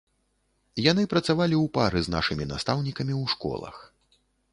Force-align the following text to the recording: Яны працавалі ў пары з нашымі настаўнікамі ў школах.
Яны 0.91 1.03
працавалі 1.11 1.55
ў 1.63 1.71
пары 1.75 1.99
з 2.07 2.13
нашымі 2.15 2.47
настаўнікамі 2.53 3.13
ў 3.21 3.35
школах. 3.35 3.75